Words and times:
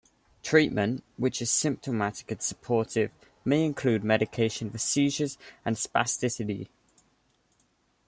Treatment, 0.41 1.03
which 1.17 1.43
is 1.43 1.51
symptomatic 1.51 2.31
and 2.31 2.41
supportive, 2.41 3.11
may 3.45 3.63
include 3.63 4.03
medication 4.03 4.71
for 4.71 4.79
seizures 4.79 5.37
and 5.63 5.75
spasticity. 5.75 6.69